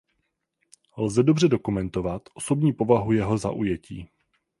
Lze 0.97 1.23
dobře 1.23 1.47
dokumentovat 1.47 2.21
osobní 2.33 2.73
povahu 2.73 3.11
jeho 3.11 3.37
zaujetí. 3.37 4.09